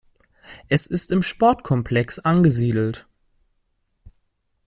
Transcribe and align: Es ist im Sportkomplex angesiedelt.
Es 0.67 0.87
ist 0.87 1.11
im 1.11 1.21
Sportkomplex 1.21 2.17
angesiedelt. 2.17 3.05